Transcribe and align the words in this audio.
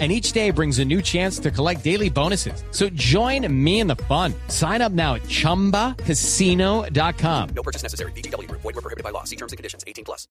and 0.00 0.10
each 0.10 0.32
day 0.32 0.50
brings 0.50 0.80
a 0.80 0.84
new 0.84 1.00
chance 1.00 1.38
to 1.38 1.52
collect 1.52 1.84
daily 1.84 2.10
bonuses. 2.10 2.64
So 2.72 2.88
join 2.90 3.46
me 3.64 3.78
in 3.78 3.86
the 3.86 3.94
fun. 3.94 4.34
Sign 4.48 4.82
up 4.82 4.90
now 4.90 5.14
at 5.14 5.22
ChumbaCasino.com. 5.22 7.48
No 7.54 7.62
purchase 7.62 7.84
necessary. 7.84 8.10
BGW. 8.12 8.50
Void 8.50 8.64
were 8.64 8.72
prohibited 8.72 9.04
by 9.04 9.10
law. 9.10 9.22
See 9.22 9.36
terms 9.36 9.52
and 9.52 9.56
conditions. 9.56 9.84
18 9.86 10.04
plus. 10.04 10.26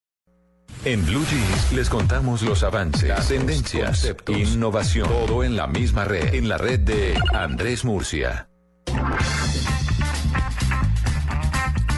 En 0.86 1.06
Blue 1.06 1.26
Jeans 1.26 1.72
les 1.72 1.90
contamos 1.90 2.42
los 2.42 2.62
avances, 2.64 3.08
Datos, 3.08 3.30
tendencias, 3.30 4.02
conceptos, 4.02 4.38
innovación. 4.38 5.08
Todo 5.08 5.46
en 5.46 5.56
la 5.56 5.66
misma 5.66 6.04
red. 6.04 6.34
En 6.34 6.50
la 6.50 6.58
red 6.58 6.82
de 6.82 7.18
Andrés 7.34 7.86
Murcia. 7.86 8.50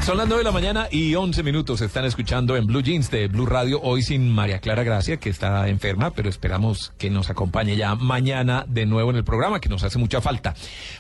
Son 0.06 0.18
las 0.18 0.28
9 0.28 0.42
de 0.42 0.44
la 0.44 0.52
mañana 0.52 0.88
y 0.92 1.16
11 1.16 1.42
minutos. 1.42 1.82
Están 1.82 2.06
escuchando 2.06 2.56
en 2.56 2.68
Blue 2.68 2.84
Jeans 2.84 3.10
de 3.10 3.28
Blue 3.28 3.48
Radio. 3.48 3.82
Hoy 3.82 4.04
sin 4.04 4.30
María 4.32 4.60
Clara 4.60 4.84
Gracia, 4.84 5.18
que 5.18 5.30
está 5.32 5.68
enferma, 5.68 6.12
pero 6.12 6.30
esperamos 6.30 6.94
que 7.00 7.10
nos 7.10 7.32
acompañe 7.32 7.76
ya 7.76 7.96
mañana 7.96 8.66
de 8.68 8.86
nuevo 8.86 9.10
en 9.10 9.16
el 9.16 9.24
programa, 9.24 9.60
que 9.60 9.68
nos 9.68 9.84
hace 9.84 9.98
mucha 9.98 10.22
falta. 10.22 10.54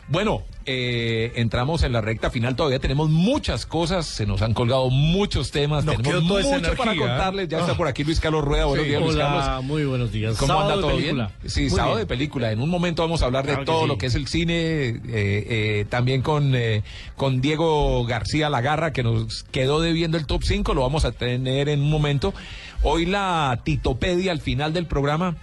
Bueno, 0.08 0.42
eh, 0.66 1.34
entramos 1.36 1.84
en 1.84 1.92
la 1.94 2.02
recta 2.02 2.32
final. 2.32 2.56
Todavía 2.56 2.80
tenemos 2.80 3.12
muchas 3.12 3.68
cosas. 3.68 4.08
Se 4.08 4.26
nos 4.26 4.42
han 4.42 4.56
colgado 4.56 4.90
muchos 4.90 5.52
temas. 5.52 5.86
Nos 5.86 5.98
tenemos 5.98 6.24
mucho 6.24 6.50
para 6.76 6.94
energía. 6.94 7.08
contarles. 7.08 7.48
Ya 7.48 7.60
está 7.60 7.74
Ah. 7.74 7.78
por 7.78 7.88
aquí 7.88 8.04
Luis 8.04 8.20
Carlos 8.20 8.44
Rueda. 8.44 8.66
Buenos 8.66 8.86
Sí. 8.86 8.90
días, 8.90 9.04
Luis 9.04 9.16
Carlos. 9.18 9.64
muy 9.66 9.86
buenos 9.86 10.12
días. 10.12 10.36
¿Cómo 10.38 10.48
Sábado 10.48 10.70
anda 10.72 10.82
todo 10.82 10.96
película. 10.98 11.32
bien? 11.44 11.52
Sí, 11.52 11.62
Muy 11.62 11.70
sábado 11.70 11.90
bien. 11.98 12.00
de 12.00 12.06
película. 12.08 12.52
En 12.52 12.60
un 12.60 12.70
momento 12.72 13.04
vamos 13.04 13.22
a 13.22 13.26
hablar 13.26 13.44
de 13.46 13.50
Claro 13.52 13.62
que 13.62 13.66
todo 13.68 13.82
sí. 13.84 13.88
lo 13.88 13.98
que 14.00 14.08
es 14.08 14.16
el 14.16 14.28
cine, 14.28 14.54
eh, 14.56 15.00
eh, 15.08 15.86
también 15.90 16.24
con, 16.24 16.56
eh, 16.56 16.82
con 17.16 17.40
Diego 17.40 18.04
García 18.08 18.50
Lagarra, 18.50 18.94
que 18.96 19.04
nos 19.04 19.44
quedó 19.52 19.82
debiendo 19.82 20.18
el 20.18 20.26
top 20.26 20.42
5, 20.44 20.74
lo 20.74 20.82
vamos 20.82 21.04
a 21.04 21.12
tener 21.12 21.68
en 21.68 21.82
un 21.82 21.90
momento. 21.90 22.34
Hoy 22.82 23.06
la 23.06 23.60
Titopedia 23.64 24.32
al 24.32 24.40
final 24.40 24.72
del 24.72 24.88
programa 24.88 25.36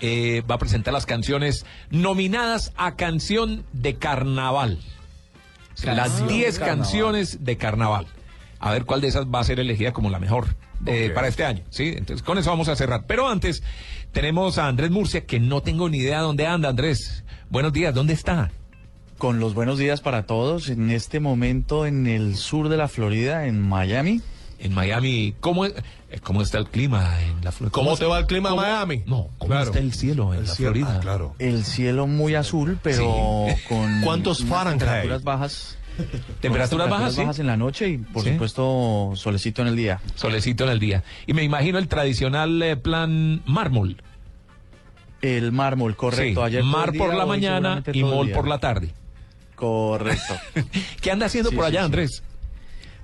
eh, 0.00 0.42
va 0.48 0.54
a 0.54 0.58
presentar 0.58 0.94
las 0.94 1.04
canciones 1.04 1.66
nominadas 1.90 2.72
a 2.76 2.94
canción 2.94 3.64
de 3.72 3.96
carnaval. 3.96 4.78
las 5.82 6.26
10 6.28 6.60
canciones 6.60 7.44
de 7.44 7.56
carnaval. 7.56 8.06
A 8.60 8.70
ver 8.70 8.84
cuál 8.84 9.00
de 9.00 9.08
esas 9.08 9.26
va 9.26 9.40
a 9.40 9.44
ser 9.44 9.58
elegida 9.58 9.92
como 9.92 10.08
la 10.08 10.20
mejor 10.20 10.54
eh, 10.86 11.10
para 11.12 11.26
este 11.26 11.44
año. 11.44 11.64
¿sí? 11.68 11.94
Entonces, 11.96 12.22
con 12.22 12.38
eso 12.38 12.50
vamos 12.50 12.68
a 12.68 12.76
cerrar. 12.76 13.06
Pero 13.08 13.28
antes, 13.28 13.64
tenemos 14.12 14.58
a 14.58 14.68
Andrés 14.68 14.92
Murcia, 14.92 15.26
que 15.26 15.40
no 15.40 15.62
tengo 15.62 15.88
ni 15.88 15.98
idea 15.98 16.20
dónde 16.20 16.46
anda, 16.46 16.68
Andrés. 16.68 17.24
Buenos 17.50 17.72
días, 17.72 17.92
¿dónde 17.92 18.12
está? 18.12 18.52
Con 19.18 19.38
los 19.38 19.54
buenos 19.54 19.78
días 19.78 20.00
para 20.00 20.24
todos. 20.24 20.68
En 20.68 20.90
este 20.90 21.20
momento 21.20 21.86
en 21.86 22.06
el 22.06 22.36
sur 22.36 22.68
de 22.68 22.76
la 22.76 22.88
Florida, 22.88 23.46
en 23.46 23.60
Miami. 23.60 24.20
En 24.58 24.74
Miami, 24.74 25.34
¿cómo, 25.40 25.64
es- 25.64 25.74
eh, 26.10 26.18
cómo 26.22 26.42
está 26.42 26.58
el 26.58 26.68
clima 26.68 27.20
en 27.22 27.44
la 27.44 27.50
Florida? 27.52 27.72
¿Cómo 27.72 27.96
te 27.96 28.04
va 28.04 28.18
el 28.20 28.26
clima 28.26 28.50
en 28.50 28.56
Miami? 28.56 29.02
No, 29.06 29.28
¿cómo 29.38 29.50
Claro. 29.50 29.66
está 29.66 29.78
el 29.78 29.92
cielo 29.92 30.32
en 30.34 30.40
El 30.40 30.46
la 30.46 30.54
cielo, 30.54 30.72
Florida? 30.72 30.96
ah, 30.96 31.00
claro. 31.00 31.34
El 31.38 31.64
cielo 31.64 32.06
muy 32.06 32.34
azul, 32.34 32.78
pero 32.82 33.46
Sí. 33.48 33.62
con 33.68 34.00
¿Cuántos 34.02 34.44
Fahrenheit? 34.44 34.80
temperaturas 34.80 35.24
bajas. 35.24 35.78
Temperaturas 36.40 36.88
bajas, 36.88 37.14
sí. 37.14 37.20
bajas 37.20 37.38
en 37.38 37.46
la 37.48 37.56
noche 37.56 37.88
y 37.90 37.98
por 37.98 38.24
Sí. 38.24 38.32
supuesto 38.32 39.12
solecito 39.14 39.62
en 39.62 39.68
el 39.68 39.76
día. 39.76 40.00
Solecito 40.14 40.64
en 40.64 40.70
el 40.70 40.78
día. 40.78 41.02
Y 41.26 41.34
me 41.34 41.42
imagino 41.42 41.78
el 41.78 41.86
tradicional 41.88 42.60
eh, 42.62 42.76
plan 42.76 43.42
mármol. 43.46 44.02
El 45.20 45.52
mármol, 45.52 45.94
correcto. 45.96 46.40
Sí, 46.40 46.46
Ayer 46.46 46.62
todo 46.62 46.70
mar 46.72 46.92
por 46.96 47.10
día, 47.10 47.18
la 47.18 47.26
mañana 47.26 47.82
y 47.92 48.02
mol 48.04 48.30
por 48.30 48.48
la 48.48 48.58
tarde. 48.58 48.92
Correcto. 49.54 50.34
¿Qué 51.00 51.10
anda 51.10 51.26
haciendo 51.26 51.50
Sí, 51.50 51.56
por 51.56 51.64
allá, 51.66 51.80
sí. 51.80 51.84
Andrés? 51.86 52.22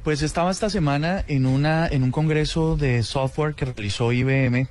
Pues 0.04 0.22
estaba 0.22 0.50
esta 0.50 0.70
semana 0.70 1.24
en 1.28 1.44
una 1.46 1.86
en 1.86 2.02
un 2.02 2.10
congreso 2.10 2.76
de 2.76 3.02
software 3.02 3.54
que 3.54 3.66
realizó 3.66 4.12
IBM 4.12 4.66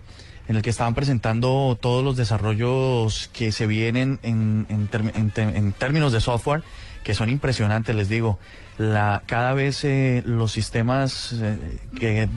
en 0.49 0.55
el 0.55 0.61
que 0.61 0.69
estaban 0.69 0.95
presentando 0.95 1.77
todos 1.79 2.03
los 2.03 2.15
desarrollos 2.17 3.29
que 3.33 3.51
se 3.51 3.67
vienen 3.67 4.19
en, 4.23 4.65
en 4.69 4.89
term- 4.89 5.11
en 5.15 5.29
te- 5.31 5.41
en 5.43 5.73
términos 5.73 6.13
de 6.13 6.21
software 6.21 6.63
que 7.03 7.13
son 7.13 7.29
impresionantes, 7.29 7.95
les 7.95 8.09
digo. 8.09 8.39
La, 8.77 9.23
cada 9.25 9.53
vez 9.53 9.83
eh, 9.83 10.21
los 10.25 10.51
sistemas 10.51 11.33
eh, 11.33 11.57
que, 11.99 12.29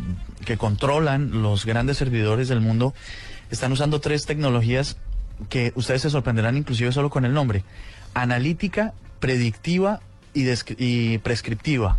que 0.44 0.56
controlan 0.56 1.42
los 1.42 1.66
grandes 1.66 1.98
servidores 1.98 2.48
del 2.48 2.60
mundo 2.60 2.94
están 3.50 3.72
usando 3.72 4.00
tres 4.00 4.26
tecnologías 4.26 4.96
que 5.48 5.72
ustedes 5.74 6.02
se 6.02 6.10
sorprenderán 6.10 6.56
inclusive 6.56 6.92
solo 6.92 7.10
con 7.10 7.24
el 7.24 7.32
nombre. 7.34 7.62
Analítica, 8.14 8.92
predictiva 9.20 10.00
y, 10.34 11.18
prescriptiva. 11.18 11.96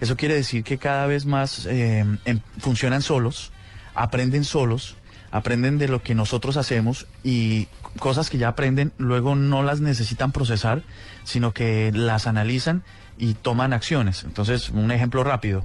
Eso 0.00 0.16
quiere 0.16 0.34
decir 0.34 0.62
que 0.62 0.78
cada 0.78 1.06
vez 1.06 1.26
más 1.26 1.66
eh, 1.66 2.04
em- 2.24 2.40
funcionan 2.58 3.02
solos, 3.02 3.50
aprenden 3.94 4.44
solos, 4.44 4.96
aprenden 5.32 5.78
de 5.78 5.88
lo 5.88 6.02
que 6.02 6.14
nosotros 6.14 6.56
hacemos 6.56 7.06
y 7.24 7.66
cosas 7.98 8.30
que 8.30 8.38
ya 8.38 8.48
aprenden 8.48 8.92
luego 8.96 9.34
no 9.34 9.62
las 9.62 9.80
necesitan 9.80 10.30
procesar, 10.30 10.82
sino 11.24 11.52
que 11.52 11.90
las 11.92 12.26
analizan 12.26 12.84
y 13.18 13.34
toman 13.34 13.72
acciones. 13.72 14.22
Entonces, 14.24 14.70
un 14.70 14.92
ejemplo 14.92 15.24
rápido. 15.24 15.64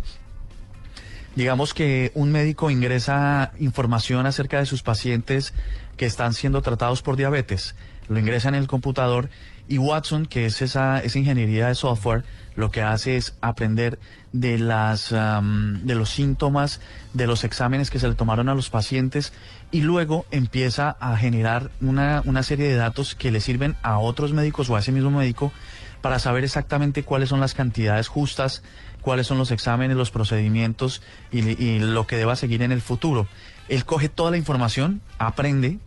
Digamos 1.35 1.73
que 1.73 2.11
un 2.13 2.31
médico 2.31 2.69
ingresa 2.69 3.51
información 3.59 4.25
acerca 4.25 4.59
de 4.59 4.65
sus 4.65 4.83
pacientes 4.83 5.53
que 5.97 6.05
están 6.05 6.33
siendo 6.33 6.61
tratados 6.61 7.01
por 7.01 7.15
diabetes. 7.15 7.75
Lo 8.07 8.19
ingresa 8.19 8.49
en 8.49 8.55
el 8.55 8.67
computador 8.67 9.29
y 9.67 9.77
Watson, 9.77 10.25
que 10.25 10.45
es 10.45 10.61
esa, 10.61 10.99
esa 10.99 11.19
ingeniería 11.19 11.67
de 11.67 11.75
software, 11.75 12.23
lo 12.55 12.69
que 12.69 12.81
hace 12.81 13.17
es 13.17 13.35
aprender 13.41 13.97
de, 14.31 14.59
las, 14.59 15.11
am, 15.13 15.85
de 15.85 15.95
los 15.95 16.09
síntomas, 16.09 16.81
de 17.13 17.27
los 17.27 17.43
exámenes 17.43 17.89
que 17.89 17.99
se 17.99 18.07
le 18.07 18.15
tomaron 18.15 18.49
a 18.49 18.55
los 18.55 18.69
pacientes 18.69 19.33
y 19.71 19.81
luego 19.81 20.25
empieza 20.31 20.97
a 20.99 21.17
generar 21.17 21.71
una, 21.81 22.21
una 22.25 22.43
serie 22.43 22.67
de 22.67 22.75
datos 22.75 23.15
que 23.15 23.31
le 23.31 23.41
sirven 23.41 23.75
a 23.81 23.97
otros 23.97 24.33
médicos 24.33 24.69
o 24.69 24.75
a 24.75 24.79
ese 24.79 24.91
mismo 24.91 25.11
médico 25.11 25.51
para 26.01 26.19
saber 26.19 26.43
exactamente 26.43 27.03
cuáles 27.03 27.29
son 27.29 27.39
las 27.39 27.53
cantidades 27.53 28.09
justas, 28.09 28.61
cuáles 29.01 29.25
son 29.25 29.37
los 29.37 29.51
exámenes, 29.51 29.97
los 29.97 30.11
procedimientos 30.11 31.01
y, 31.31 31.39
y 31.63 31.79
lo 31.79 32.05
que 32.05 32.17
deba 32.17 32.35
seguir 32.35 32.61
en 32.61 32.73
el 32.73 32.81
futuro. 32.81 33.27
Él 33.69 33.85
coge 33.85 34.09
toda 34.09 34.29
la 34.29 34.37
información, 34.37 35.01
aprende 35.17 35.79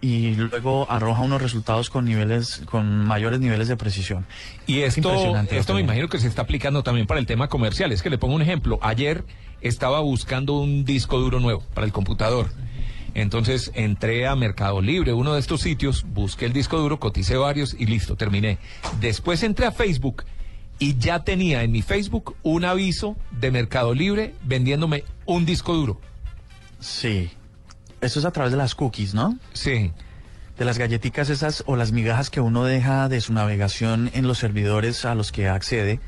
y 0.00 0.34
luego 0.34 0.90
arroja 0.90 1.22
unos 1.22 1.42
resultados 1.42 1.90
con 1.90 2.04
niveles, 2.04 2.62
con 2.66 3.04
mayores 3.04 3.40
niveles 3.40 3.68
de 3.68 3.76
precisión. 3.76 4.26
Y 4.66 4.80
Es 4.80 4.96
esto, 4.96 5.08
impresionante 5.08 5.54
lo 5.54 5.60
esto 5.60 5.74
me 5.74 5.80
imagino 5.80 6.08
que 6.08 6.20
se 6.20 6.28
está 6.28 6.42
aplicando 6.42 6.82
también 6.82 7.06
para 7.06 7.18
el 7.20 7.26
tema 7.26 7.48
comercial. 7.48 7.90
Es 7.90 8.02
que 8.02 8.10
le 8.10 8.18
pongo 8.18 8.34
un 8.34 8.42
ejemplo. 8.42 8.78
Ayer 8.82 9.24
estaba 9.60 10.00
buscando 10.00 10.60
un 10.60 10.84
disco 10.84 11.18
duro 11.18 11.40
nuevo 11.40 11.62
para 11.74 11.86
el 11.86 11.92
computador. 11.92 12.50
Entonces 13.14 13.72
entré 13.74 14.28
a 14.28 14.36
Mercado 14.36 14.80
Libre, 14.80 15.12
uno 15.12 15.34
de 15.34 15.40
estos 15.40 15.62
sitios, 15.62 16.04
busqué 16.08 16.46
el 16.46 16.52
disco 16.52 16.78
duro, 16.78 17.00
coticé 17.00 17.36
varios 17.36 17.74
y 17.76 17.86
listo, 17.86 18.14
terminé. 18.14 18.58
Después 19.00 19.42
entré 19.42 19.66
a 19.66 19.72
Facebook 19.72 20.24
y 20.78 20.96
ya 20.98 21.24
tenía 21.24 21.64
en 21.64 21.72
mi 21.72 21.82
Facebook 21.82 22.36
un 22.44 22.64
aviso 22.64 23.16
de 23.32 23.50
Mercado 23.50 23.94
Libre 23.94 24.34
vendiéndome 24.44 25.02
un 25.26 25.44
disco 25.44 25.74
duro. 25.74 26.00
Sí. 26.78 27.30
Eso 28.00 28.18
es 28.20 28.24
a 28.24 28.30
través 28.30 28.52
de 28.52 28.58
las 28.58 28.74
cookies, 28.74 29.14
¿no? 29.14 29.38
Sí. 29.52 29.92
De 30.56 30.64
las 30.64 30.78
galletitas 30.78 31.30
esas 31.30 31.62
o 31.66 31.76
las 31.76 31.92
migajas 31.92 32.30
que 32.30 32.40
uno 32.40 32.64
deja 32.64 33.08
de 33.08 33.20
su 33.20 33.32
navegación 33.32 34.10
en 34.14 34.26
los 34.26 34.38
servidores 34.38 35.04
a 35.04 35.14
los 35.14 35.30
que 35.32 35.48
accede. 35.48 36.00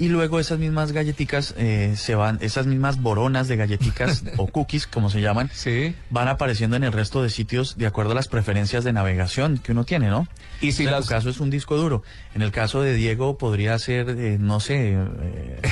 Y 0.00 0.08
luego 0.10 0.38
esas 0.38 0.60
mismas 0.60 0.92
galletitas 0.92 1.54
eh, 1.58 1.94
se 1.96 2.14
van, 2.14 2.38
esas 2.40 2.66
mismas 2.66 3.00
boronas 3.02 3.48
de 3.48 3.56
galletitas 3.56 4.22
o 4.36 4.46
cookies, 4.46 4.86
como 4.86 5.10
se 5.10 5.20
llaman, 5.20 5.50
Sí. 5.52 5.92
van 6.10 6.28
apareciendo 6.28 6.76
en 6.76 6.84
el 6.84 6.92
resto 6.92 7.20
de 7.22 7.30
sitios 7.30 7.76
de 7.78 7.86
acuerdo 7.86 8.12
a 8.12 8.14
las 8.14 8.28
preferencias 8.28 8.84
de 8.84 8.92
navegación 8.92 9.58
que 9.58 9.72
uno 9.72 9.82
tiene, 9.84 10.08
¿no? 10.08 10.28
Y 10.60 10.70
si 10.72 10.84
en 10.84 10.92
las- 10.92 11.04
tu 11.06 11.08
caso 11.08 11.30
es 11.30 11.40
un 11.40 11.50
disco 11.50 11.76
duro. 11.76 12.04
En 12.36 12.42
el 12.42 12.52
caso 12.52 12.80
de 12.80 12.94
Diego 12.94 13.38
podría 13.38 13.76
ser, 13.80 14.10
eh, 14.10 14.36
no 14.38 14.60
sé. 14.60 14.92
eh, 14.94 15.60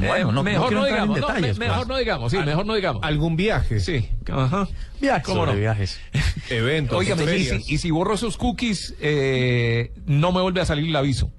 bueno, 0.00 0.30
Eh, 0.30 0.32
no, 0.32 0.42
mejor 0.42 0.72
no, 0.72 0.84
digamos, 0.84 1.20
no, 1.20 1.26
detalles, 1.26 1.58
me- 1.58 1.66
mejor 1.66 1.78
pues. 1.86 1.88
no 1.88 1.96
digamos, 1.98 2.30
sí, 2.32 2.38
mejor 2.38 2.66
no 2.66 2.74
digamos. 2.74 3.02
¿Algún 3.04 3.36
viaje? 3.36 3.80
Sí, 3.80 4.08
ajá. 4.32 4.68
Viajes 5.00 5.24
¿Cómo 5.24 5.46
no? 5.46 5.54
viajes. 5.54 6.00
Eventos. 6.50 6.98
Óigame, 6.98 7.36
y 7.36 7.44
si, 7.44 7.74
y 7.74 7.78
si 7.78 7.90
borro 7.90 8.14
esos 8.14 8.36
cookies, 8.36 8.94
eh, 9.00 9.92
no 10.06 10.32
me 10.32 10.40
vuelve 10.40 10.60
a 10.60 10.64
salir 10.66 10.86
el 10.88 10.96
aviso. 10.96 11.30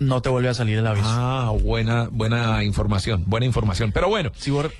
No 0.00 0.20
te 0.22 0.28
vuelve 0.28 0.48
a 0.48 0.54
salir 0.54 0.78
el 0.78 0.86
aviso. 0.86 1.06
Ah, 1.08 1.52
buena, 1.62 2.08
buena 2.10 2.64
información, 2.64 3.22
buena 3.26 3.46
información. 3.46 3.92
Pero 3.92 4.08
bueno, 4.08 4.32
Si, 4.36 4.50
bor- 4.50 4.72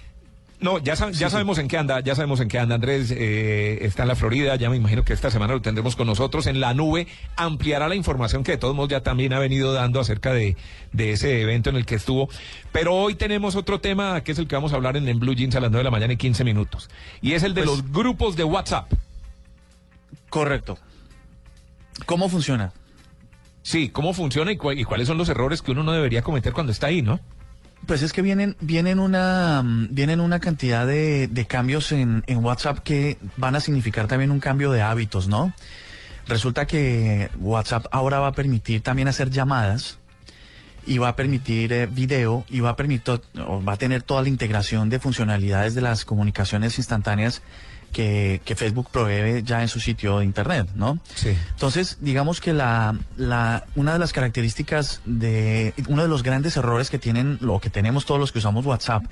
No, 0.65 0.79
ya, 0.79 0.95
sab- 0.95 1.13
ya 1.13 1.29
sabemos 1.29 1.59
en 1.59 1.69
qué 1.69 1.77
anda, 1.77 2.01
ya 2.01 2.15
sabemos 2.15 2.41
en 2.41 2.49
qué 2.49 2.59
anda. 2.59 2.77
Andrés 2.77 3.11
eh, 3.11 3.81
está 3.83 4.03
en 4.05 4.09
la 4.09 4.15
Florida, 4.17 4.57
ya 4.57 4.71
me 4.71 4.77
imagino 4.77 5.05
que 5.05 5.13
esta 5.13 5.31
semana 5.31 5.53
lo 5.53 5.61
tendremos 5.61 5.95
con 5.95 6.07
nosotros 6.07 6.47
en 6.47 6.59
la 6.59 6.73
nube. 6.73 7.07
Ampliará 7.37 7.87
la 7.87 7.95
información 7.95 8.43
que 8.45 8.53
de 8.53 8.57
todos 8.57 8.75
modos 8.75 8.89
ya 8.89 9.03
también 9.03 9.35
ha 9.35 9.39
venido 9.39 9.75
dando 9.75 10.01
acerca 10.01 10.33
de, 10.33 10.57
de 10.93 11.13
ese 11.13 11.43
evento 11.43 11.69
en 11.69 11.77
el 11.77 11.85
que 11.85 11.97
estuvo. 11.97 12.31
Pero 12.73 12.95
hoy 12.95 13.15
tenemos 13.15 13.57
otro 13.57 13.81
tema 13.81 14.23
que 14.23 14.33
es 14.33 14.39
el 14.39 14.49
que 14.49 14.55
vamos 14.55 14.73
a 14.73 14.77
hablar 14.77 14.97
en, 14.97 15.07
en 15.07 15.21
Blue 15.21 15.35
Jeans 15.35 15.55
a 15.55 15.61
las 15.61 15.71
9 15.71 15.81
de 15.81 15.85
la 15.85 15.91
mañana 15.91 16.15
y 16.15 16.17
15 16.17 16.45
minutos. 16.45 16.89
Y 17.21 17.33
es 17.35 17.43
el 17.43 17.53
de 17.53 17.63
Pues- 17.65 17.77
los 17.81 17.93
grupos 17.93 18.35
de 18.35 18.45
WhatsApp. 18.45 18.91
Correcto. 20.31 20.79
¿Cómo 22.07 22.31
funciona? 22.31 22.73
Sí, 23.63 23.91
cómo 23.91 24.15
funciona 24.15 24.51
y, 24.53 24.59
y 24.77 24.85
cuáles 24.85 25.09
son 25.09 25.19
los 25.19 25.29
errores 25.29 25.61
que 25.61 25.73
uno 25.73 25.83
no 25.83 25.93
debería 25.93 26.23
cometer 26.23 26.55
cuando 26.55 26.73
está 26.73 26.87
ahí, 26.87 27.03
¿no? 27.03 27.21
Pues 27.87 28.03
es 28.03 28.13
que 28.13 28.23
vienen, 28.23 28.57
vienen 28.61 28.99
una, 28.99 29.63
mm, 29.63 29.89
vienen 29.91 30.21
una 30.21 30.41
cantidad 30.41 30.87
de, 30.87 31.47
cambios 31.49 31.93
en, 31.93 32.23
WhatsApp 32.29 32.79
que 32.79 33.19
van 33.37 33.57
a 33.57 33.61
significar 33.61 34.07
también 34.07 34.31
un 34.31 34.41
cambio 34.41 34.73
de 34.73 34.83
hábitos, 34.83 35.29
¿no? 35.29 35.53
Resulta 36.27 36.67
que 36.67 37.31
WhatsApp 37.39 37.87
ahora 37.91 38.19
va 38.21 38.29
a 38.29 38.33
permitir 38.33 38.81
también 38.83 39.09
hacer 39.09 39.31
llamadas 39.31 39.99
y 40.87 40.99
va 40.99 41.09
a 41.09 41.17
permitir 41.17 41.73
eh, 41.73 41.87
video 41.87 42.45
y 42.49 42.61
va 42.61 42.71
a 42.71 42.77
permitir, 42.77 43.21
va 43.37 43.73
a 43.73 43.77
tener 43.77 44.03
toda 44.03 44.23
la 44.23 44.29
integración 44.29 44.89
de 44.89 44.99
funcionalidades 44.99 45.75
de 45.75 45.83
las 45.83 46.05
comunicaciones 46.05 46.79
instantáneas 46.79 47.43
que, 47.95 48.43
que 48.45 48.55
Facebook 48.55 48.89
provee 48.91 49.43
ya 49.43 49.63
en 49.63 49.69
su 49.69 49.81
sitio 49.81 50.19
de 50.19 50.27
internet, 50.27 50.69
¿no? 50.75 50.99
Sí. 51.15 51.35
Entonces, 51.53 51.97
digamos 52.01 52.43
que 52.43 52.53
la, 52.53 52.99
la, 53.17 53.65
una 53.77 53.95
de 53.95 53.99
las 53.99 54.13
características 54.13 55.01
de, 55.07 55.73
uno 55.89 56.03
de 56.03 56.09
los 56.09 56.23
grandes 56.23 56.59
errores 56.59 56.91
que 56.91 56.99
tienen, 56.99 57.39
lo 57.41 57.61
que 57.61 57.71
tenemos 57.71 58.05
todos 58.05 58.21
los 58.21 58.33
que 58.33 58.41
usamos 58.41 58.67
WhatsApp, 58.67 59.05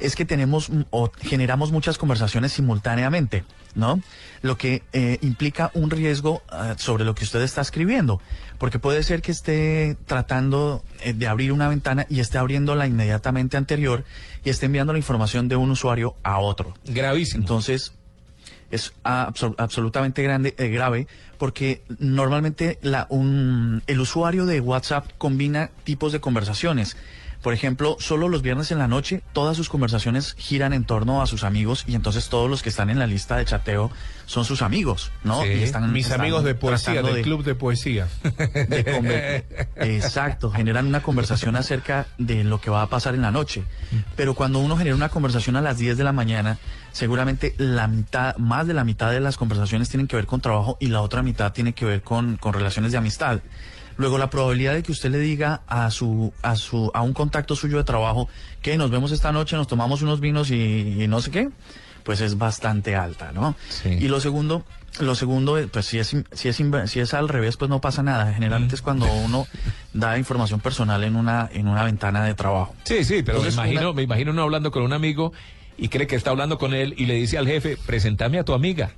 es 0.00 0.16
que 0.16 0.24
tenemos 0.24 0.70
o 0.90 1.10
generamos 1.20 1.72
muchas 1.72 1.98
conversaciones 1.98 2.52
simultáneamente, 2.52 3.44
¿no? 3.74 4.00
Lo 4.42 4.58
que 4.58 4.82
eh, 4.92 5.18
implica 5.22 5.70
un 5.74 5.90
riesgo 5.90 6.42
ah, 6.48 6.74
sobre 6.76 7.04
lo 7.04 7.14
que 7.14 7.24
usted 7.24 7.40
está 7.42 7.60
escribiendo, 7.60 8.20
porque 8.58 8.78
puede 8.78 9.02
ser 9.02 9.22
que 9.22 9.32
esté 9.32 9.96
tratando 10.06 10.84
eh, 11.02 11.12
de 11.12 11.26
abrir 11.26 11.52
una 11.52 11.68
ventana 11.68 12.06
y 12.08 12.20
esté 12.20 12.38
abriéndola 12.38 12.86
inmediatamente 12.86 13.56
anterior 13.56 14.04
y 14.44 14.50
esté 14.50 14.66
enviando 14.66 14.92
la 14.92 14.98
información 14.98 15.48
de 15.48 15.56
un 15.56 15.70
usuario 15.70 16.16
a 16.22 16.38
otro. 16.38 16.74
Gravísimo. 16.84 17.42
Entonces, 17.42 17.92
es 18.70 18.92
abso- 19.04 19.54
absolutamente 19.58 20.22
grande, 20.22 20.54
eh, 20.58 20.68
grave 20.68 21.06
porque 21.38 21.82
normalmente 21.98 22.78
la, 22.82 23.06
un, 23.10 23.82
el 23.86 24.00
usuario 24.00 24.46
de 24.46 24.60
WhatsApp 24.60 25.06
combina 25.18 25.70
tipos 25.84 26.12
de 26.12 26.20
conversaciones. 26.20 26.96
Por 27.46 27.54
ejemplo, 27.54 27.96
solo 28.00 28.28
los 28.28 28.42
viernes 28.42 28.72
en 28.72 28.80
la 28.80 28.88
noche 28.88 29.22
todas 29.32 29.56
sus 29.56 29.68
conversaciones 29.68 30.34
giran 30.36 30.72
en 30.72 30.82
torno 30.84 31.22
a 31.22 31.28
sus 31.28 31.44
amigos 31.44 31.84
y 31.86 31.94
entonces 31.94 32.28
todos 32.28 32.50
los 32.50 32.60
que 32.60 32.68
están 32.70 32.90
en 32.90 32.98
la 32.98 33.06
lista 33.06 33.36
de 33.36 33.44
chateo 33.44 33.92
son 34.24 34.44
sus 34.44 34.62
amigos, 34.62 35.12
¿no? 35.22 35.42
Sí, 35.44 35.50
y 35.50 35.62
están, 35.62 35.92
Mis 35.92 36.06
están 36.06 36.22
amigos 36.22 36.42
de 36.42 36.56
poesía, 36.56 37.02
del 37.02 37.14
de- 37.14 37.22
club 37.22 37.44
de 37.44 37.54
poesía. 37.54 38.08
de 38.24 39.44
Exacto, 39.76 40.50
generan 40.50 40.88
una 40.88 41.02
conversación 41.04 41.54
acerca 41.54 42.08
de 42.18 42.42
lo 42.42 42.60
que 42.60 42.68
va 42.68 42.82
a 42.82 42.88
pasar 42.88 43.14
en 43.14 43.22
la 43.22 43.30
noche. 43.30 43.62
Pero 44.16 44.34
cuando 44.34 44.58
uno 44.58 44.76
genera 44.76 44.96
una 44.96 45.08
conversación 45.10 45.54
a 45.54 45.60
las 45.60 45.78
10 45.78 45.96
de 45.96 46.02
la 46.02 46.12
mañana, 46.12 46.58
seguramente 46.90 47.54
la 47.58 47.86
mitad, 47.86 48.34
más 48.38 48.66
de 48.66 48.74
la 48.74 48.82
mitad 48.82 49.12
de 49.12 49.20
las 49.20 49.36
conversaciones 49.36 49.88
tienen 49.88 50.08
que 50.08 50.16
ver 50.16 50.26
con 50.26 50.40
trabajo 50.40 50.78
y 50.80 50.88
la 50.88 51.00
otra 51.00 51.22
mitad 51.22 51.52
tiene 51.52 51.74
que 51.74 51.84
ver 51.84 52.02
con, 52.02 52.38
con 52.38 52.54
relaciones 52.54 52.90
de 52.90 52.98
amistad. 52.98 53.38
Luego 53.98 54.18
la 54.18 54.28
probabilidad 54.30 54.74
de 54.74 54.82
que 54.82 54.92
usted 54.92 55.10
le 55.10 55.18
diga 55.18 55.62
a 55.66 55.90
su, 55.90 56.32
a 56.42 56.56
su, 56.56 56.90
a 56.94 57.02
un 57.02 57.12
contacto 57.14 57.56
suyo 57.56 57.78
de 57.78 57.84
trabajo 57.84 58.28
que 58.62 58.76
nos 58.76 58.90
vemos 58.90 59.10
esta 59.12 59.32
noche, 59.32 59.56
nos 59.56 59.66
tomamos 59.68 60.02
unos 60.02 60.20
vinos 60.20 60.50
y, 60.50 61.02
y 61.02 61.08
no 61.08 61.20
sé 61.22 61.30
qué, 61.30 61.48
pues 62.04 62.20
es 62.20 62.36
bastante 62.38 62.94
alta, 62.94 63.32
¿no? 63.32 63.56
Sí. 63.68 63.88
Y 63.90 64.08
lo 64.08 64.20
segundo, 64.20 64.64
lo 65.00 65.14
segundo, 65.14 65.58
eh, 65.58 65.66
pues 65.66 65.86
si 65.86 65.98
es, 65.98 66.14
si 66.32 66.48
es, 66.48 66.62
si 66.90 67.00
es 67.00 67.14
al 67.14 67.28
revés, 67.28 67.56
pues 67.56 67.68
no 67.70 67.80
pasa 67.80 68.02
nada. 68.02 68.32
Generalmente 68.34 68.74
es 68.74 68.82
cuando 68.82 69.06
uno 69.12 69.46
da 69.94 70.18
información 70.18 70.60
personal 70.60 71.02
en 71.02 71.16
una, 71.16 71.48
en 71.52 71.66
una 71.66 71.82
ventana 71.82 72.22
de 72.24 72.34
trabajo. 72.34 72.74
Sí, 72.84 73.02
sí, 73.02 73.22
pero 73.22 73.38
Entonces, 73.38 73.56
me 73.56 73.62
imagino, 73.64 73.80
una- 73.90 73.96
me 73.96 74.02
imagino 74.02 74.30
uno 74.32 74.42
hablando 74.42 74.70
con 74.70 74.82
un 74.82 74.92
amigo 74.92 75.32
y 75.78 75.88
cree 75.88 76.06
que 76.06 76.16
está 76.16 76.30
hablando 76.30 76.58
con 76.58 76.74
él 76.74 76.94
y 76.98 77.06
le 77.06 77.14
dice 77.14 77.38
al 77.38 77.46
jefe, 77.46 77.76
presentame 77.86 78.38
a 78.38 78.44
tu 78.44 78.52
amiga. 78.52 78.90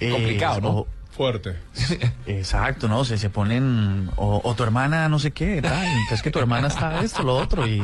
Complicado, 0.00 0.60
¿no? 0.60 0.68
o- 0.70 0.86
Fuerte. 1.18 1.56
exacto, 2.26 2.86
¿no? 2.86 3.04
Se, 3.04 3.18
se 3.18 3.28
ponen, 3.28 4.08
o, 4.14 4.40
o 4.44 4.54
tu 4.54 4.62
hermana 4.62 5.08
no 5.08 5.18
sé 5.18 5.32
qué, 5.32 5.60
tal, 5.60 5.84
entonces 5.84 6.22
que 6.22 6.30
tu 6.30 6.38
hermana 6.38 6.68
está 6.68 7.00
esto, 7.02 7.24
lo 7.24 7.34
otro, 7.34 7.66
y, 7.66 7.82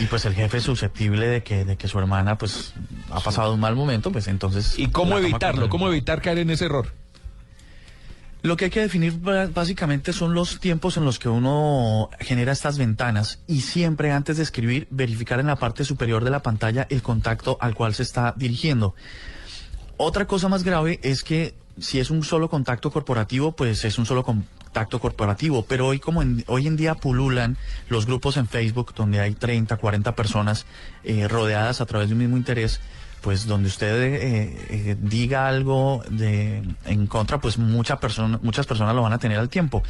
y 0.00 0.06
pues 0.06 0.24
el 0.24 0.34
jefe 0.34 0.56
es 0.56 0.64
susceptible 0.64 1.28
de 1.28 1.44
que, 1.44 1.64
de 1.64 1.76
que 1.76 1.86
su 1.86 1.96
hermana 1.96 2.36
pues 2.36 2.74
ha 3.12 3.20
pasado 3.20 3.54
un 3.54 3.60
mal 3.60 3.76
momento, 3.76 4.10
pues 4.10 4.26
entonces... 4.26 4.76
¿Y 4.80 4.88
cómo 4.88 5.16
evitarlo? 5.16 5.68
¿Cómo 5.68 5.86
evitar 5.86 6.20
caer 6.20 6.38
en 6.38 6.50
ese 6.50 6.64
error? 6.64 6.92
Lo 8.42 8.56
que 8.56 8.64
hay 8.64 8.70
que 8.72 8.80
definir 8.80 9.20
básicamente 9.20 10.12
son 10.12 10.34
los 10.34 10.58
tiempos 10.58 10.96
en 10.96 11.04
los 11.04 11.20
que 11.20 11.28
uno 11.28 12.10
genera 12.18 12.50
estas 12.50 12.78
ventanas 12.78 13.44
y 13.46 13.60
siempre 13.60 14.10
antes 14.10 14.38
de 14.38 14.42
escribir 14.42 14.88
verificar 14.90 15.38
en 15.38 15.46
la 15.46 15.54
parte 15.54 15.84
superior 15.84 16.24
de 16.24 16.30
la 16.30 16.42
pantalla 16.42 16.88
el 16.90 17.00
contacto 17.00 17.58
al 17.60 17.76
cual 17.76 17.94
se 17.94 18.02
está 18.02 18.34
dirigiendo. 18.36 18.96
Otra 19.96 20.26
cosa 20.26 20.48
más 20.48 20.64
grave 20.64 20.98
es 21.04 21.22
que 21.22 21.54
si 21.80 22.00
es 22.00 22.10
un 22.10 22.22
solo 22.24 22.48
contacto 22.48 22.90
corporativo, 22.90 23.52
pues 23.52 23.84
es 23.84 23.98
un 23.98 24.06
solo 24.06 24.24
contacto 24.24 24.98
corporativo, 25.00 25.64
pero 25.68 25.86
hoy 25.86 25.98
como 25.98 26.22
en, 26.22 26.44
hoy 26.46 26.66
en 26.66 26.76
día 26.76 26.94
pululan 26.94 27.56
los 27.88 28.06
grupos 28.06 28.36
en 28.36 28.46
Facebook 28.46 28.94
donde 28.94 29.20
hay 29.20 29.34
30, 29.34 29.76
40 29.76 30.14
personas 30.14 30.66
eh, 31.04 31.26
rodeadas 31.28 31.80
a 31.80 31.86
través 31.86 32.08
de 32.08 32.14
un 32.14 32.20
mismo 32.20 32.36
interés, 32.36 32.80
pues 33.20 33.46
donde 33.46 33.68
usted 33.68 34.00
eh, 34.02 34.66
eh, 34.70 34.96
diga 35.00 35.48
algo 35.48 36.02
de 36.08 36.62
en 36.84 37.06
contra, 37.08 37.40
pues 37.40 37.58
mucha 37.58 37.98
persona, 37.98 38.38
muchas 38.42 38.66
personas 38.66 38.94
lo 38.94 39.02
van 39.02 39.12
a 39.12 39.18
tener 39.18 39.38
al 39.38 39.48
tiempo. 39.48 39.82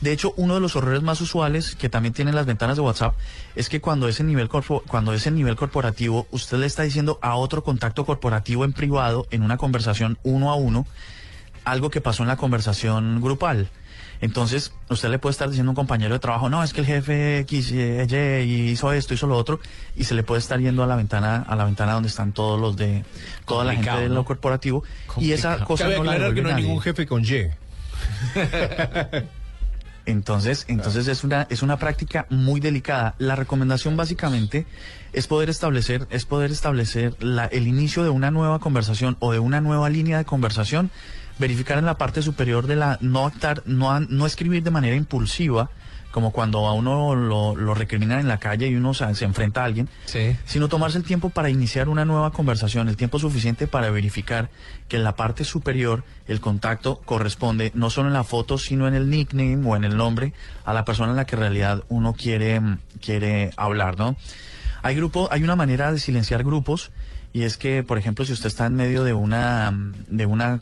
De 0.00 0.10
hecho, 0.10 0.34
uno 0.36 0.54
de 0.54 0.60
los 0.60 0.74
errores 0.74 1.00
más 1.02 1.20
usuales 1.20 1.76
que 1.76 1.88
también 1.88 2.12
tienen 2.12 2.34
las 2.34 2.44
ventanas 2.44 2.76
de 2.76 2.82
WhatsApp 2.82 3.14
es 3.54 3.68
que 3.68 3.80
cuando 3.80 4.08
ese 4.08 4.24
nivel 4.24 4.48
corpo- 4.48 4.82
cuando 4.88 5.12
ese 5.12 5.30
nivel 5.30 5.54
corporativo, 5.54 6.26
usted 6.32 6.58
le 6.58 6.66
está 6.66 6.82
diciendo 6.82 7.20
a 7.22 7.36
otro 7.36 7.62
contacto 7.62 8.04
corporativo 8.04 8.64
en 8.64 8.72
privado, 8.72 9.28
en 9.30 9.42
una 9.44 9.58
conversación 9.58 10.18
uno 10.24 10.50
a 10.50 10.56
uno, 10.56 10.84
algo 11.64 11.90
que 11.90 12.00
pasó 12.00 12.22
en 12.22 12.28
la 12.28 12.36
conversación 12.36 13.20
grupal. 13.20 13.68
Entonces, 14.20 14.72
usted 14.88 15.08
le 15.08 15.18
puede 15.18 15.32
estar 15.32 15.48
diciendo 15.48 15.70
a 15.70 15.72
un 15.72 15.76
compañero 15.76 16.14
de 16.14 16.20
trabajo, 16.20 16.48
no, 16.48 16.62
es 16.62 16.72
que 16.72 16.80
el 16.82 16.86
jefe 16.86 17.40
X, 17.40 17.72
eh, 17.72 18.44
Y 18.46 18.70
hizo 18.70 18.92
esto, 18.92 19.14
hizo 19.14 19.26
lo 19.26 19.36
otro, 19.36 19.58
y 19.96 20.04
se 20.04 20.14
le 20.14 20.22
puede 20.22 20.38
estar 20.38 20.60
yendo 20.60 20.84
a 20.84 20.86
la 20.86 20.94
ventana, 20.94 21.44
a 21.48 21.56
la 21.56 21.64
ventana 21.64 21.94
donde 21.94 22.08
están 22.08 22.30
todos 22.32 22.60
los 22.60 22.76
de, 22.76 23.04
toda 23.46 23.64
la 23.64 23.72
gente 23.72 23.86
Complicado, 23.88 24.00
de 24.02 24.08
¿no? 24.10 24.14
lo 24.14 24.24
corporativo, 24.24 24.84
y 25.16 25.32
esa 25.32 25.64
cosa 25.64 25.84
Cabe 25.84 25.96
no 25.98 26.04
la 26.04 26.32
que 26.32 26.40
no 26.40 26.48
hay 26.48 26.54
nadie. 26.54 26.64
ningún 26.66 26.80
jefe 26.80 27.04
con 27.04 27.24
Y. 27.24 27.48
Entonces, 30.04 30.64
entonces 30.68 31.06
es 31.06 31.22
una 31.22 31.46
es 31.48 31.62
una 31.62 31.76
práctica 31.76 32.26
muy 32.28 32.58
delicada. 32.60 33.14
La 33.18 33.36
recomendación 33.36 33.96
básicamente 33.96 34.66
es 35.12 35.28
poder 35.28 35.48
establecer 35.48 36.08
es 36.10 36.24
poder 36.26 36.50
establecer 36.50 37.14
la- 37.22 37.46
el 37.46 37.68
inicio 37.68 38.02
de 38.02 38.08
una 38.10 38.32
nueva 38.32 38.58
conversación 38.58 39.16
o 39.20 39.30
de 39.32 39.38
una 39.38 39.60
nueva 39.60 39.88
línea 39.90 40.18
de 40.18 40.24
conversación, 40.24 40.90
verificar 41.38 41.78
en 41.78 41.86
la 41.86 41.98
parte 41.98 42.22
superior 42.22 42.66
de 42.66 42.76
la 42.76 42.98
no 43.00 43.26
actar, 43.26 43.62
no 43.66 43.98
no 44.00 44.26
escribir 44.26 44.62
de 44.62 44.70
manera 44.70 44.96
impulsiva, 44.96 45.70
como 46.10 46.30
cuando 46.30 46.66
a 46.66 46.74
uno 46.74 47.14
lo, 47.14 47.56
lo 47.56 47.72
recriminan 47.74 48.20
en 48.20 48.28
la 48.28 48.36
calle 48.38 48.68
y 48.68 48.74
uno 48.74 48.92
se, 48.92 49.14
se 49.14 49.24
enfrenta 49.24 49.62
a 49.62 49.64
alguien, 49.64 49.88
Sí. 50.04 50.36
sino 50.44 50.68
tomarse 50.68 50.98
el 50.98 51.04
tiempo 51.04 51.30
para 51.30 51.48
iniciar 51.48 51.88
una 51.88 52.04
nueva 52.04 52.32
conversación, 52.32 52.88
el 52.90 52.98
tiempo 52.98 53.18
suficiente 53.18 53.66
para 53.66 53.88
verificar 53.90 54.50
que 54.88 54.96
en 54.98 55.04
la 55.04 55.16
parte 55.16 55.44
superior 55.44 56.04
el 56.28 56.40
contacto 56.42 57.00
corresponde 57.06 57.72
no 57.74 57.88
solo 57.88 58.08
en 58.08 58.12
la 58.12 58.24
foto, 58.24 58.58
sino 58.58 58.86
en 58.86 58.94
el 58.94 59.08
nickname 59.08 59.66
o 59.66 59.74
en 59.74 59.84
el 59.84 59.96
nombre 59.96 60.34
a 60.66 60.74
la 60.74 60.84
persona 60.84 61.12
en 61.12 61.16
la 61.16 61.24
que 61.24 61.36
en 61.36 61.40
realidad 61.40 61.82
uno 61.88 62.12
quiere, 62.12 62.60
quiere 63.00 63.50
hablar, 63.56 63.98
¿no? 63.98 64.14
Hay 64.82 64.94
grupo, 64.96 65.28
hay 65.30 65.42
una 65.44 65.56
manera 65.56 65.92
de 65.92 65.98
silenciar 65.98 66.42
grupos 66.44 66.90
y 67.32 67.44
es 67.44 67.56
que, 67.56 67.82
por 67.82 67.98
ejemplo, 67.98 68.24
si 68.24 68.32
usted 68.32 68.48
está 68.48 68.66
en 68.66 68.74
medio 68.74 69.04
de 69.04 69.12
una 69.14 69.72
de 70.08 70.26
una 70.26 70.60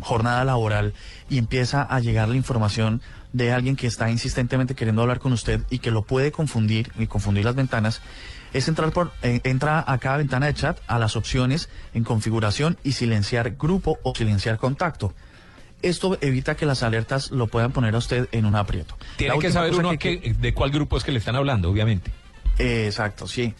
jornada 0.00 0.44
laboral 0.44 0.92
y 1.28 1.38
empieza 1.38 1.82
a 1.82 2.00
llegar 2.00 2.28
la 2.28 2.36
información 2.36 3.00
de 3.32 3.52
alguien 3.52 3.76
que 3.76 3.86
está 3.86 4.10
insistentemente 4.10 4.74
queriendo 4.74 5.02
hablar 5.02 5.20
con 5.20 5.32
usted 5.32 5.60
y 5.70 5.78
que 5.78 5.90
lo 5.92 6.02
puede 6.02 6.32
confundir 6.32 6.90
y 6.98 7.06
confundir 7.06 7.44
las 7.44 7.54
ventanas, 7.54 8.00
es 8.52 8.66
entrar 8.66 8.90
por 8.90 9.12
eh, 9.22 9.40
entra 9.44 9.84
a 9.86 9.98
cada 9.98 10.16
ventana 10.16 10.46
de 10.46 10.54
chat 10.54 10.78
a 10.88 10.98
las 10.98 11.14
opciones 11.14 11.68
en 11.94 12.02
configuración 12.02 12.76
y 12.82 12.92
silenciar 12.92 13.50
grupo 13.56 13.98
o 14.02 14.14
silenciar 14.14 14.56
contacto. 14.58 15.14
Esto 15.82 16.18
evita 16.20 16.56
que 16.56 16.66
las 16.66 16.82
alertas 16.82 17.30
lo 17.30 17.46
puedan 17.46 17.72
poner 17.72 17.94
a 17.94 17.98
usted 17.98 18.28
en 18.32 18.44
un 18.46 18.56
aprieto. 18.56 18.96
Tiene 19.16 19.38
que 19.38 19.50
saber 19.52 19.72
uno 19.74 19.90
que- 19.98 20.34
de 20.38 20.52
cuál 20.54 20.70
grupo 20.70 20.96
es 20.98 21.04
que 21.04 21.12
le 21.12 21.18
están 21.20 21.36
hablando, 21.36 21.70
obviamente. 21.70 22.10
Eh, 22.60 22.86
exacto, 22.86 23.26
sí. 23.26 23.54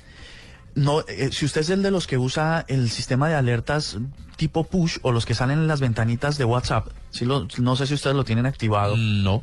No, 0.74 1.00
eh, 1.08 1.30
si 1.32 1.44
usted 1.46 1.62
es 1.62 1.70
el 1.70 1.82
de 1.82 1.90
los 1.90 2.06
que 2.06 2.16
usa 2.16 2.64
el 2.68 2.90
sistema 2.90 3.28
de 3.28 3.34
alertas 3.34 3.98
tipo 4.36 4.64
push 4.64 4.98
o 5.02 5.10
los 5.12 5.26
que 5.26 5.34
salen 5.34 5.58
en 5.58 5.66
las 5.66 5.80
ventanitas 5.80 6.38
de 6.38 6.44
WhatsApp, 6.44 6.88
si 7.10 7.24
lo- 7.24 7.46
no 7.58 7.76
sé 7.76 7.86
si 7.86 7.94
ustedes 7.94 8.14
lo 8.16 8.24
tienen 8.24 8.46
activado. 8.46 8.96
No. 8.96 9.42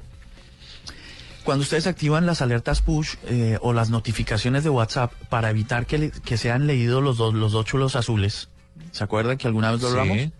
Cuando 1.43 1.61
ustedes 1.63 1.87
activan 1.87 2.25
las 2.25 2.41
alertas 2.41 2.81
push 2.81 3.15
eh, 3.25 3.57
o 3.61 3.71
las 3.73 3.89
notificaciones 3.89 4.63
de 4.63 4.69
WhatsApp 4.69 5.13
para 5.29 5.49
evitar 5.49 5.85
que, 5.85 5.97
le- 5.97 6.11
que 6.11 6.37
sean 6.37 6.67
leídos 6.67 7.03
los 7.03 7.17
dos, 7.17 7.33
los 7.33 7.51
dos 7.51 7.65
chulos 7.65 7.95
azules, 7.95 8.49
¿se 8.91 9.03
acuerdan 9.03 9.37
que 9.37 9.47
alguna 9.47 9.71
vez 9.71 9.81
lo 9.81 9.89
hablamos? 9.89 10.17
Sí. 10.17 10.31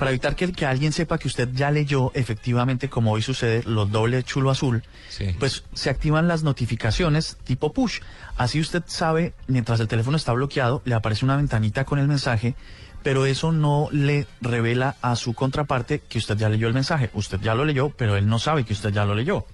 Para 0.00 0.10
evitar 0.12 0.34
que, 0.34 0.50
que 0.50 0.64
alguien 0.66 0.92
sepa 0.92 1.18
que 1.18 1.28
usted 1.28 1.50
ya 1.52 1.70
leyó 1.70 2.10
efectivamente, 2.14 2.88
como 2.88 3.12
hoy 3.12 3.20
sucede, 3.22 3.62
los 3.66 3.90
doble 3.92 4.22
chulo 4.24 4.50
azul, 4.50 4.82
Sí. 5.10 5.36
pues 5.38 5.62
se 5.74 5.90
activan 5.90 6.26
las 6.26 6.42
notificaciones 6.42 7.36
tipo 7.44 7.72
push. 7.72 8.00
Así 8.38 8.58
usted 8.60 8.82
sabe, 8.86 9.34
mientras 9.46 9.78
el 9.78 9.88
teléfono 9.88 10.16
está 10.16 10.32
bloqueado, 10.32 10.80
le 10.86 10.94
aparece 10.94 11.24
una 11.26 11.36
ventanita 11.36 11.84
con 11.84 11.98
el 11.98 12.08
mensaje, 12.08 12.54
pero 13.02 13.26
eso 13.26 13.52
no 13.52 13.88
le 13.92 14.26
revela 14.40 14.96
a 15.02 15.16
su 15.16 15.34
contraparte 15.34 16.00
que 16.00 16.16
usted 16.18 16.36
ya 16.38 16.48
leyó 16.48 16.66
el 16.66 16.74
mensaje. 16.74 17.10
Usted 17.12 17.38
ya 17.40 17.54
lo 17.54 17.64
leyó, 17.66 17.90
pero 17.90 18.16
él 18.16 18.26
no 18.26 18.38
sabe 18.38 18.64
que 18.64 18.72
usted 18.72 18.90
ya 18.92 19.04
lo 19.04 19.14
leyó. 19.14 19.44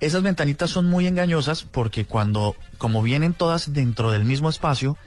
Esas 0.00 0.22
ventanitas 0.24 0.70
son 0.70 0.86
muy 0.86 1.06
engañosas 1.06 1.62
porque 1.62 2.04
cuando, 2.04 2.56
como 2.78 3.02
vienen 3.02 3.34
todas 3.34 3.72
dentro 3.72 4.10
del 4.10 4.24
mismo 4.24 4.48
espacio, 4.50 4.98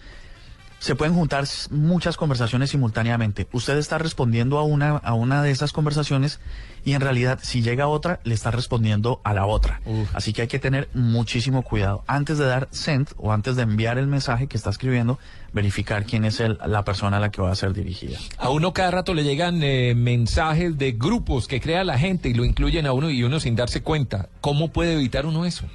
se 0.86 0.94
pueden 0.96 1.15
juntar 1.15 1.46
muchas 1.72 2.15
conversaciones 2.15 2.70
simultáneamente. 2.70 3.48
Usted 3.51 3.75
está 3.80 3.98
respondiendo 3.98 4.60
a 4.60 4.63
una, 4.63 4.98
a 4.98 5.13
una 5.15 5.42
de 5.42 5.50
esas 5.50 5.74
conversaciones 5.74 6.39
y 6.84 6.94
en 6.94 7.01
realidad 7.01 7.39
si 7.42 7.63
llega 7.63 7.88
otra, 7.88 8.20
le 8.24 8.36
está 8.36 8.51
respondiendo 8.51 9.20
a 9.24 9.34
la 9.34 9.48
otra. 9.48 9.82
Uf. 9.86 10.08
Así 10.15 10.32
que 10.32 10.44
hay 10.44 10.48
que 10.48 10.60
tener 10.60 10.88
muchísimo 10.94 11.63
cuidado. 11.63 12.04
Antes 12.06 12.38
de 12.38 12.46
dar 12.46 12.68
send 12.70 13.08
o 13.18 13.32
antes 13.34 13.56
de 13.56 13.63
enviar 13.63 13.98
el 13.98 14.06
mensaje 14.06 14.46
que 14.46 14.58
está 14.58 14.70
escribiendo, 14.70 15.18
verificar 15.54 16.06
quién 16.06 16.24
es 16.24 16.39
el- 16.39 16.60
la 16.68 16.86
persona 16.86 17.18
a 17.18 17.20
la 17.20 17.32
que 17.32 17.42
va 17.42 17.51
a 17.51 17.56
ser 17.56 17.74
dirigida. 17.74 18.20
A 18.38 18.51
uno 18.51 18.72
cada 18.72 18.92
rato 18.92 19.15
le 19.15 19.24
llegan 19.24 19.63
eh, 19.63 19.96
mensajes 19.96 20.77
de 20.77 20.92
grupos 20.92 21.48
que 21.48 21.60
crea 21.60 21.84
la 21.84 21.98
gente 21.98 22.30
y 22.30 22.36
lo 22.36 22.46
incluyen 22.46 22.86
a 22.86 22.94
uno 22.94 23.10
y 23.10 23.24
uno 23.24 23.39
sin 23.39 23.56
darse 23.56 23.82
cuenta. 23.82 24.30
¿Cómo 24.39 24.68
puede 24.72 24.94
evitar 24.94 25.25
uno 25.25 25.46
eso? 25.46 25.65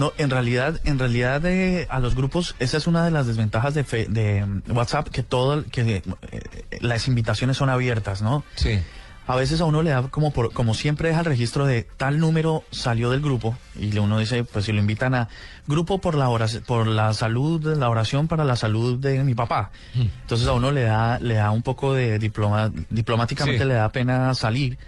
No, 0.00 0.12
en 0.16 0.30
realidad, 0.30 0.80
en 0.84 0.98
realidad 0.98 1.44
eh, 1.44 1.86
a 1.90 2.00
los 2.00 2.14
grupos, 2.14 2.56
esa 2.58 2.78
es 2.78 2.86
una 2.86 3.04
de 3.04 3.10
las 3.10 3.26
desventajas 3.26 3.74
de, 3.74 3.84
fe- 3.84 4.06
de 4.08 4.44
mm, 4.46 4.62
WhatsApp, 4.74 5.08
que 5.08 5.22
todo, 5.22 5.62
que 5.70 6.02
eh, 6.32 6.78
las 6.80 7.06
invitaciones 7.06 7.58
son 7.58 7.68
abiertas, 7.68 8.22
¿no? 8.22 8.42
Sí. 8.54 8.80
A 9.26 9.36
veces 9.36 9.60
a 9.60 9.64
uno 9.66 9.82
le 9.82 9.90
da 9.90 10.02
como 10.08 10.32
por, 10.32 10.52
como 10.54 10.72
siempre 10.74 11.08
deja 11.10 11.20
el 11.20 11.26
registro 11.26 11.66
de 11.66 11.86
tal 11.98 12.18
número 12.18 12.64
salió 12.72 13.10
del 13.10 13.20
grupo 13.20 13.56
y 13.78 13.96
uno 13.98 14.18
dice, 14.18 14.42
pues 14.42 14.64
si 14.64 14.72
lo 14.72 14.80
invitan 14.80 15.14
a 15.14 15.28
grupo 15.68 16.00
por 16.00 16.14
la 16.16 16.28
oración, 16.30 16.64
por 16.66 16.86
la 16.88 17.12
salud, 17.12 17.62
la 17.76 17.88
oración 17.90 18.26
para 18.26 18.44
la 18.44 18.56
salud 18.56 18.98
de 18.98 19.22
mi 19.22 19.34
papá. 19.36 19.70
Entonces 19.94 20.48
a 20.48 20.52
uno 20.54 20.72
le 20.72 20.82
da, 20.82 21.20
le 21.20 21.34
da 21.34 21.50
un 21.52 21.62
poco 21.62 21.92
de 21.92 22.18
diploma, 22.18 22.72
diplomáticamente 22.88 23.62
Sí. 23.62 23.68
le 23.68 23.74
da 23.74 23.88
pena 23.90 24.34
salir. 24.34 24.78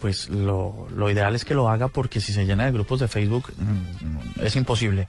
Pues 0.00 0.28
lo, 0.30 0.88
lo 0.94 1.10
ideal 1.10 1.34
es 1.34 1.44
que 1.44 1.54
lo 1.54 1.68
haga 1.68 1.88
porque 1.88 2.20
si 2.20 2.32
se 2.32 2.46
llena 2.46 2.64
de 2.64 2.72
grupos 2.72 3.00
de 3.00 3.08
Facebook 3.08 3.52
mm, 3.56 4.44
es 4.44 4.56
imposible. 4.56 5.08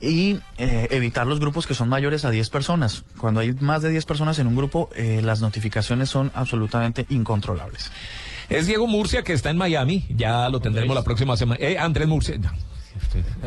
Y 0.00 0.38
eh, 0.58 0.88
evitar 0.90 1.26
los 1.26 1.40
grupos 1.40 1.66
que 1.66 1.74
son 1.74 1.88
mayores 1.88 2.24
a 2.24 2.30
10 2.30 2.50
personas. 2.50 3.04
Cuando 3.18 3.40
hay 3.40 3.52
más 3.52 3.82
de 3.82 3.90
10 3.90 4.04
personas 4.04 4.38
en 4.38 4.46
un 4.46 4.56
grupo, 4.56 4.90
eh, 4.94 5.20
las 5.22 5.40
notificaciones 5.40 6.10
son 6.10 6.30
absolutamente 6.34 7.06
incontrolables. 7.08 7.90
Es 8.50 8.66
Diego 8.66 8.86
Murcia 8.86 9.22
que 9.22 9.32
está 9.32 9.50
en 9.50 9.56
Miami. 9.56 10.04
Ya 10.10 10.48
lo 10.48 10.60
tendremos 10.60 10.94
la 10.94 11.02
próxima 11.02 11.36
semana. 11.36 11.58
Eh, 11.60 11.78
Andrés 11.78 12.08
Murcia. 12.08 12.36
No, 12.36 12.50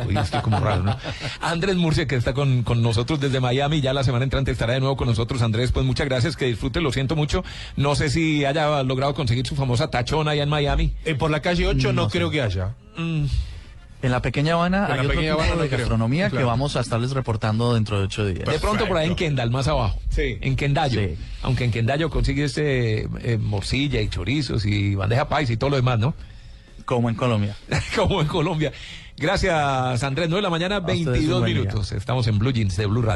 hoy 0.07 0.17
estoy 0.17 0.41
como 0.41 0.59
raro, 0.59 0.83
¿no? 0.83 0.97
Andrés 1.41 1.75
Murcia 1.75 2.07
que 2.07 2.15
está 2.15 2.33
con, 2.33 2.63
con 2.63 2.81
nosotros 2.81 3.19
desde 3.19 3.39
Miami. 3.39 3.81
Ya 3.81 3.93
la 3.93 4.03
semana 4.03 4.23
entrante 4.23 4.51
estará 4.51 4.73
de 4.73 4.79
nuevo 4.79 4.97
con 4.97 5.07
nosotros. 5.07 5.41
Andrés, 5.41 5.71
pues 5.71 5.85
muchas 5.85 6.07
gracias. 6.07 6.35
Que 6.37 6.45
disfrute. 6.45 6.81
Lo 6.81 6.91
siento 6.91 7.15
mucho. 7.15 7.43
No 7.75 7.95
sé 7.95 8.09
si 8.09 8.45
haya 8.45 8.83
logrado 8.83 9.13
conseguir 9.13 9.45
su 9.47 9.55
famosa 9.55 9.89
tachona 9.89 10.31
allá 10.31 10.43
en 10.43 10.49
Miami. 10.49 10.93
Eh, 11.05 11.15
por 11.15 11.31
la 11.31 11.41
calle 11.41 11.67
8 11.67 11.93
no, 11.93 12.09
creo 12.09 12.29
que 12.29 12.41
haya. 12.41 12.75
Mm, 12.97 13.25
En 14.03 14.11
la 14.11 14.21
pequeña 14.21 14.53
Habana 14.53 14.85
En 14.85 14.91
hay 14.91 14.97
la 14.97 15.01
otro 15.03 15.09
Pequeña 15.09 15.31
tipo 15.31 15.41
Habana 15.43 15.61
de 15.63 15.67
creo. 15.69 15.79
gastronomía 15.79 16.29
que 16.29 16.43
vamos 16.43 16.75
a 16.75 16.81
estarles 16.81 17.11
reportando 17.11 17.73
dentro 17.73 17.97
de 17.99 18.05
ocho 18.05 18.25
días. 18.25 18.45
de 18.47 18.59
pronto 18.59 18.87
por 18.87 18.95
ahí 18.97 19.07
en 19.07 19.15
Kendall, 19.15 19.49
más 19.49 19.67
abajo. 19.67 19.99
Sí. 20.09 20.37
En 20.41 20.55
Kendallo. 20.55 21.01
Sí. 21.01 21.15
Aunque 21.41 21.63
en 21.65 21.71
Kendallo 21.71 22.09
consigues 22.11 22.57
eh, 22.59 23.07
eh, 23.23 23.37
morcilla 23.39 23.99
y 24.01 24.07
chorizos 24.09 24.65
y 24.65 24.93
bandeja 24.95 25.27
paisa 25.27 25.53
y 25.53 25.57
todo 25.57 25.71
lo 25.71 25.75
demás, 25.77 25.97
¿no? 25.99 26.13
Como 26.87 27.09
en 27.09 27.15
Colombia. 27.15 27.53
Como 27.97 28.21
en 28.21 28.27
Colombia. 28.27 28.71
Gracias, 29.17 30.03
Andrés. 30.03 30.29
9 30.29 30.37
de 30.37 30.41
la 30.41 30.49
mañana, 30.49 30.77
ustedes 30.79 30.99
un 30.99 31.05
22 31.11 31.39
buen 31.41 31.53
día. 31.53 31.61
minutos. 31.61 31.91
Estamos 31.91 32.27
en 32.27 32.39
Blue 32.39 32.51
Jeans 32.53 32.77
de 32.77 32.85
Blue 32.85 33.01
Radio. 33.01 33.15